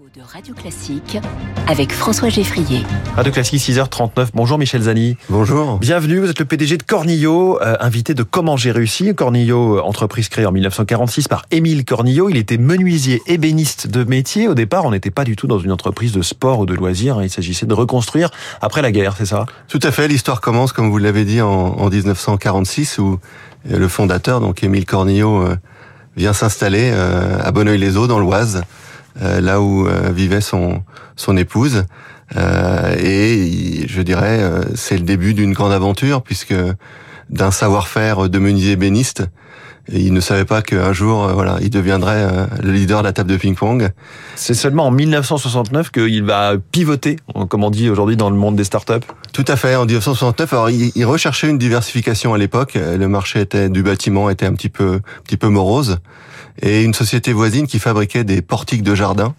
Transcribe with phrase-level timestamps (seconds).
[0.00, 1.18] de Radio Classique
[1.68, 2.84] avec François Geffrier.
[3.16, 4.28] Radio Classique 6h39.
[4.34, 5.18] Bonjour Michel Zani.
[5.28, 5.78] Bonjour.
[5.78, 9.14] Bienvenue, vous êtes le PDG de Cornillo, euh, invité de Comment j'ai réussi.
[9.14, 12.30] Cornillo, euh, entreprise créée en 1946 par Émile Cornillo.
[12.30, 14.48] Il était menuisier ébéniste de métier.
[14.48, 17.18] Au départ, on n'était pas du tout dans une entreprise de sport ou de loisirs.
[17.18, 17.24] hein.
[17.24, 18.30] Il s'agissait de reconstruire
[18.62, 19.44] après la guerre, c'est ça?
[19.68, 20.08] Tout à fait.
[20.08, 23.18] L'histoire commence, comme vous l'avez dit, en, en 1946 où
[23.70, 25.56] euh, le fondateur, donc Émile Cornillo, euh,
[26.16, 28.62] vient s'installer euh, à Bonneuil-les-Eaux, dans l'Oise,
[29.20, 30.82] euh, là où euh, vivait son
[31.16, 31.84] son épouse.
[32.36, 34.40] Euh, et je dirais,
[34.74, 36.54] c'est le début d'une grande aventure puisque
[37.28, 39.24] d'un savoir-faire de menuisier ébéniste,
[39.92, 43.06] et il ne savait pas qu'un jour, euh, voilà, il deviendrait euh, le leader de
[43.06, 43.90] la table de ping-pong.
[44.36, 47.16] C'est seulement en 1969 qu'il va pivoter,
[47.48, 49.06] comme on dit aujourd'hui dans le monde des startups.
[49.32, 49.76] Tout à fait.
[49.76, 52.76] En 1969, alors il, il recherchait une diversification à l'époque.
[52.76, 55.98] Euh, Le marché était du bâtiment était un petit peu, un petit peu morose,
[56.62, 59.34] et une société voisine qui fabriquait des portiques de jardin,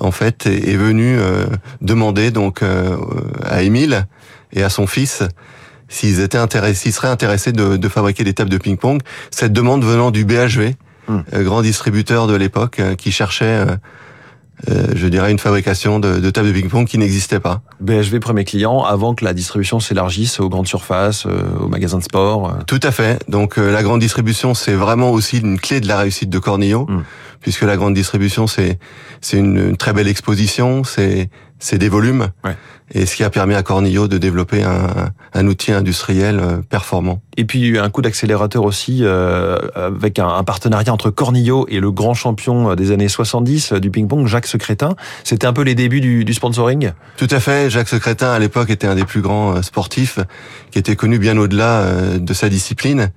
[0.00, 1.46] en fait, est, est venue euh,
[1.80, 2.96] demander donc euh,
[3.44, 4.06] à Émile
[4.52, 5.22] et à son fils
[5.88, 9.00] s'ils étaient intéressés, s'ils seraient intéressés de, de fabriquer des tables de ping-pong.
[9.30, 10.74] Cette demande venant du BHV,
[11.06, 11.18] Hmm.
[11.34, 13.44] euh, grand distributeur de l'époque, euh, qui cherchait,
[14.70, 17.60] euh, je dirais, une fabrication de, de tables de ping-pong qui n'existait pas.
[17.80, 22.04] BHV premier client avant que la distribution s'élargisse aux grandes surfaces, euh, aux magasins de
[22.04, 22.48] sport.
[22.48, 22.62] euh.
[22.66, 23.22] Tout à fait.
[23.28, 27.02] Donc la grande distribution, c'est vraiment aussi une clé de la réussite de Cornillo, Mm.
[27.44, 28.78] Puisque la grande distribution, c'est
[29.20, 31.28] c'est une, une très belle exposition, c'est
[31.60, 32.56] c'est des volumes, Ouais.
[32.92, 37.22] et ce qui a permis à Cornillo de développer un, un outil industriel euh, performant.
[37.38, 40.92] Et puis il y a eu un coup d'accélérateur aussi euh, avec un, un partenariat
[40.92, 44.94] entre Cornillo et le grand champion euh, des années 70 euh, du ping-pong, Jacques Secrétin.
[45.22, 46.90] C'était un peu les débuts du, du sponsoring?
[47.16, 47.70] Tout à fait.
[47.70, 50.18] Jacques Secrétin, à l'époque, était un des plus grands sportifs,
[50.70, 53.10] qui était connu bien au-delà de sa discipline.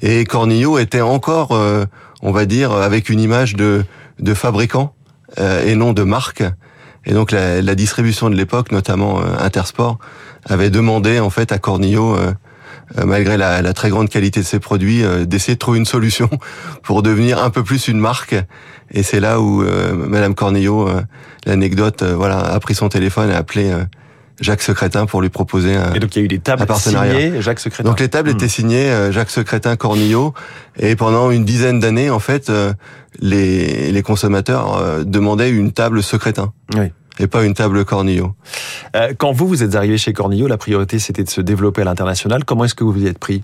[0.00, 1.84] Et Cornillo était encore, euh,
[2.22, 3.84] on va dire, avec une image de,
[4.18, 4.94] de fabricant
[5.38, 6.42] euh, et non de marque.
[7.04, 9.98] Et donc la, la distribution de l'époque, notamment euh, Intersport,
[10.44, 12.32] avait demandé en fait à Cornillo, euh,
[12.96, 15.84] euh, malgré la, la très grande qualité de ses produits, euh, d'essayer de trouver une
[15.84, 16.28] solution
[16.82, 18.34] pour devenir un peu plus une marque.
[18.90, 20.88] Et c'est là où euh, Madame Cornillo,
[21.44, 23.70] l'anecdote, voilà, a pris son téléphone et a appelé
[24.40, 25.94] Jacques Secrétin pour lui proposer un.
[25.94, 27.88] Et donc il y a eu des tables signées Jacques Secrétin.
[27.88, 28.34] Donc les tables Hmm.
[28.36, 30.32] étaient signées euh, Jacques Secrétin Cornillo
[30.78, 32.72] et pendant une dizaine d'années en fait euh,
[33.20, 36.86] les les consommateurs euh, demandaient une table Secrétin Oui.
[37.18, 38.34] et pas une table Cornillo.
[38.94, 41.84] Euh, Quand vous, vous êtes arrivé chez Cornillo, la priorité c'était de se développer à
[41.84, 42.44] l'international.
[42.44, 43.42] Comment est-ce que vous vous y êtes pris?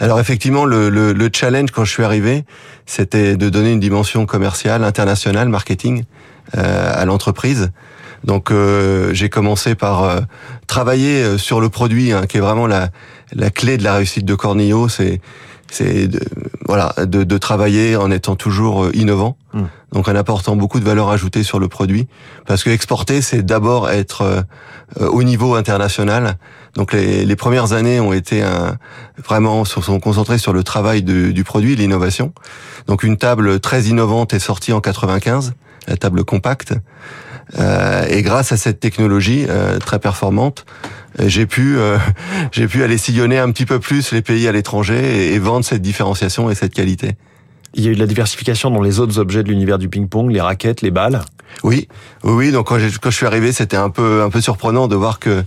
[0.00, 2.44] Alors effectivement, le, le, le challenge quand je suis arrivé,
[2.86, 6.02] c'était de donner une dimension commerciale, internationale, marketing
[6.58, 7.70] euh, à l'entreprise.
[8.24, 10.20] Donc euh, j'ai commencé par euh,
[10.66, 12.88] travailler euh, sur le produit, hein, qui est vraiment la,
[13.34, 14.88] la clé de la réussite de Cornillo.
[14.88, 15.20] C'est
[15.70, 16.20] c'est de,
[16.66, 19.62] voilà de, de travailler en étant toujours innovant, Mm.
[19.92, 22.06] donc en apportant beaucoup de valeur ajoutée sur le produit.
[22.46, 24.42] Parce que exporter, c'est d'abord être euh,
[25.00, 26.36] euh, au niveau international.
[26.74, 28.76] Donc les, les premières années ont été un,
[29.26, 32.32] vraiment se sont concentrées sur le travail de- du produit, l'innovation.
[32.86, 35.54] Donc une table très innovante est sortie en 95,
[35.88, 36.74] la table compacte.
[37.58, 40.64] Euh, et grâce à cette technologie euh, très performante,
[41.20, 41.98] euh, j'ai pu euh,
[42.52, 45.64] j'ai pu aller sillonner un petit peu plus les pays à l'étranger et, et vendre
[45.64, 47.16] cette différenciation et cette qualité.
[47.74, 50.30] Il y a eu de la diversification dans les autres objets de l'univers du ping-pong,
[50.30, 51.22] les raquettes, les balles.
[51.62, 51.88] Oui,
[52.22, 52.50] oui.
[52.50, 55.44] Donc quand, quand je suis arrivé, c'était un peu un peu surprenant de voir que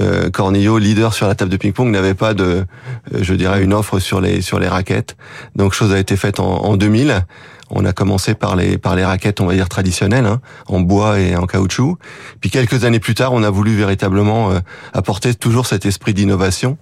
[0.00, 3.72] euh, Cornillo, leader sur la table de ping-pong, n'avait pas de, euh, je dirais, une
[3.72, 5.16] offre sur les sur les raquettes.
[5.54, 7.24] Donc chose a été faite en, en 2000.
[7.70, 11.20] On a commencé par les par les raquettes, on va dire traditionnelles, hein, en bois
[11.20, 11.98] et en caoutchouc.
[12.40, 14.58] Puis quelques années plus tard, on a voulu véritablement euh,
[14.92, 16.78] apporter toujours cet esprit d'innovation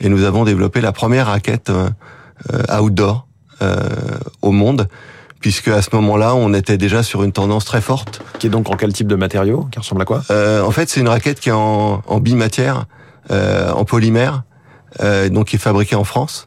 [0.00, 1.88] et nous avons développé la première raquette euh,
[2.52, 3.26] euh, outdoor
[4.42, 4.88] au monde.
[5.40, 8.70] Puisque à ce moment-là, on était déjà sur une tendance très forte Qui est donc
[8.70, 10.22] en quel type de matériau Qui ressemble à quoi?
[10.30, 12.86] Euh, en fait, c'est une raquette qui est en, en bimatière,
[13.30, 14.44] euh, en polymère,
[15.02, 16.46] euh, donc qui est fabriquée en France.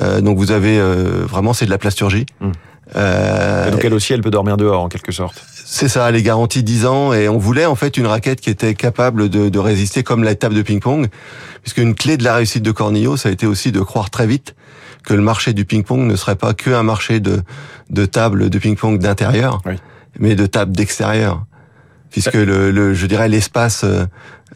[0.00, 2.26] Euh, donc vous avez euh, vraiment c'est de la plasturgie.
[2.40, 2.50] Mm.
[2.96, 5.40] Euh, Et donc elle aussi, elle peut dormir dehors en quelque sorte.
[5.64, 8.74] c'est ça, les garanties 10 ans et on voulait en fait une raquette qui était
[8.74, 11.06] capable de, de résister comme la table de ping-pong,
[11.62, 14.26] puisque une clé de la réussite de Cornillo, ça a été aussi de croire très
[14.26, 14.56] vite
[15.04, 17.42] que le marché du ping-pong ne serait pas que un marché de,
[17.90, 19.74] de tables de ping-pong d'intérieur, Oui.
[20.18, 21.44] mais de tables d'extérieur,
[22.12, 24.04] puisque le, le, je dirais l'espace euh,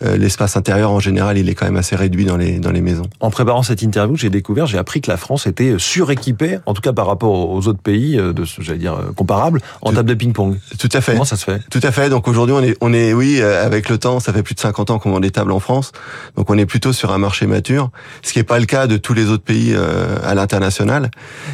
[0.02, 2.82] euh, l'espace intérieur en général, il est quand même assez réduit dans les dans les
[2.82, 3.06] maisons.
[3.20, 6.82] En préparant cette interview, j'ai découvert, j'ai appris que la France était suréquipée, en tout
[6.82, 10.10] cas par rapport aux autres pays, euh, de, j'allais dire euh, comparables, en Tout- table
[10.10, 10.58] de ping-pong.
[10.78, 11.12] Tout à fait.
[11.12, 11.62] Comment ça se fait?
[11.70, 12.10] Tout à fait.
[12.10, 14.60] Donc aujourd'hui, on est, on est, oui, euh, avec le temps, ça fait plus de
[14.60, 15.92] 50 ans qu'on vend des tables en France.
[16.36, 17.90] Donc on est plutôt sur un marché mature,
[18.22, 21.10] ce qui n'est pas le cas de tous les autres pays euh, à l'international.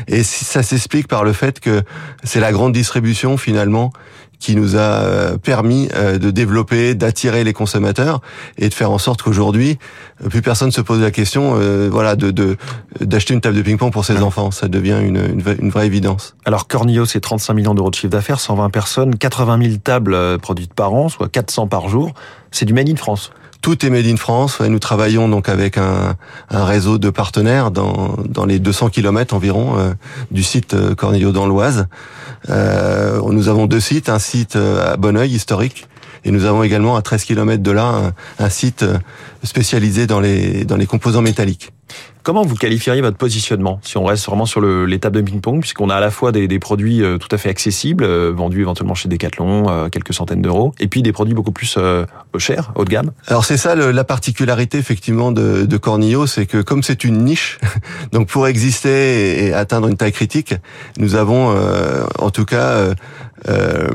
[0.09, 1.83] Et ça s'explique par le fait que
[2.25, 3.93] c'est la grande distribution finalement
[4.43, 8.21] qui nous a permis de développer, d'attirer les consommateurs
[8.59, 9.79] et de faire en sorte qu'aujourd'hui,
[10.29, 11.55] plus personne se pose la question,
[11.91, 12.57] voilà, de
[13.01, 14.51] d'acheter une table de ping-pong pour ses enfants.
[14.51, 16.35] Ça devient une, une, une vraie évidence.
[16.45, 20.75] Alors Cornillo, c'est 35 millions d'euros de chiffre d'affaires, 120 personnes, 80 000 tables produites
[20.75, 22.13] par an, soit 400 par jour.
[22.51, 23.31] C'est du made in France.
[23.63, 24.61] Tout est made in France.
[24.61, 26.17] Nous travaillons donc avec un,
[26.51, 29.95] réseau de partenaires dans, dans les 200 km environ euh,
[30.31, 31.87] du site euh, Cornillo dans l'Oise.
[32.51, 35.87] Euh, nous avons deux sites, un site à Bonneuil historique
[36.25, 38.85] et nous avons également à 13 km de là un, un site
[39.43, 41.73] spécialisé dans les dans les composants métalliques.
[42.23, 45.97] Comment vous qualifieriez votre positionnement si on reste vraiment sur l'étape de ping-pong, puisqu'on a
[45.97, 49.09] à la fois des, des, produits euh, tout à fait accessibles, euh, vendus éventuellement chez
[49.09, 51.77] Decathlon, euh, quelques centaines d'euros, et puis des produits beaucoup plus
[52.39, 53.11] chers, haut de gamme?
[53.27, 57.25] Alors c'est ça le, la particularité effectivement de, de Cornillo, c'est que comme c'est une
[57.25, 57.59] niche,
[58.13, 60.55] donc pour exister et, atteindre une taille critique,
[60.99, 61.53] nous avons
[62.19, 62.95] en tout cas
[63.49, 63.89] euh,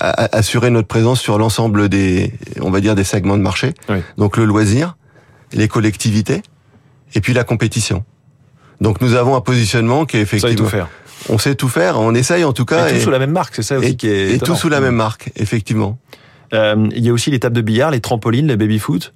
[0.00, 3.72] assuré notre présence sur l'ensemble des, on va dire, des segments de marché.
[3.88, 3.98] Oui.
[4.18, 4.96] Donc le loisir,
[5.52, 6.42] les collectivités,
[7.14, 8.04] et puis la compétition.
[8.80, 10.56] Donc nous avons un positionnement qui est effectivement.
[10.56, 10.88] tout faire.
[11.28, 12.88] On sait tout faire, on essaye en tout cas.
[12.88, 14.34] Et, tout sous la même marque, c'est ça aussi et, qui est.
[14.34, 15.98] Et tout sous la même marque, effectivement.
[16.54, 19.12] Euh, il y a aussi les tables de billard, les trampolines, les baby-foot.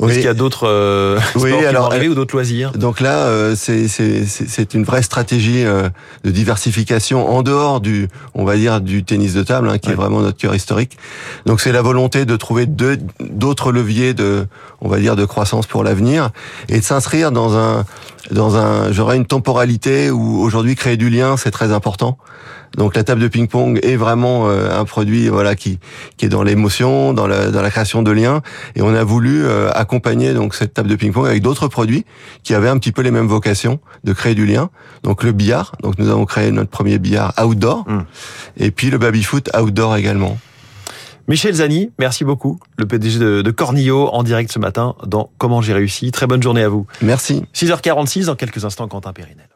[0.00, 0.10] Oui.
[0.10, 2.72] Est-ce qu'il y a d'autres euh, oui, sports alors, qui vont ou d'autres loisirs?
[2.72, 5.88] Donc là, euh, c'est une vraie stratégie euh,
[6.22, 9.94] de diversification en dehors du, on va dire, du tennis de table, hein, qui ouais.
[9.94, 10.98] est vraiment notre cœur historique.
[11.46, 14.46] Donc c'est la volonté de trouver d'autres leviers de,
[14.80, 16.30] on va dire, de croissance pour l'avenir
[16.68, 17.84] et de s'inscrire dans un,
[18.30, 22.18] dans un, j'aurais une temporalité où aujourd'hui créer du lien, c'est très important.
[22.76, 25.78] Donc la table de ping-pong est vraiment euh, un produit voilà qui
[26.16, 28.42] qui est dans l'émotion, dans la dans la création de liens
[28.76, 32.04] et on a voulu euh, accompagner donc cette table de ping-pong avec d'autres produits
[32.42, 34.70] qui avaient un petit peu les mêmes vocations de créer du lien.
[35.02, 38.04] Donc le billard, donc nous avons créé notre premier billard outdoor mmh.
[38.58, 40.38] et puis le baby foot outdoor également.
[41.28, 45.60] Michel Zani, merci beaucoup, le PDG de, de Cornillo, en direct ce matin dans Comment
[45.60, 46.10] j'ai réussi.
[46.10, 46.86] Très bonne journée à vous.
[47.02, 47.44] Merci.
[47.54, 49.46] 6h46, dans quelques instants, Quentin Périnel.